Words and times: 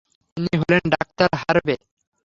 ইনি 0.37 0.53
হলেন 0.61 0.83
ডাক্তার 0.93 1.29
হার্ভে। 1.41 1.75